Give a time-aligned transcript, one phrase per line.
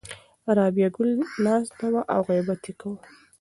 [0.57, 1.09] رابعه ګل
[1.45, 2.99] ناسته وه او غیبت یې کاوه.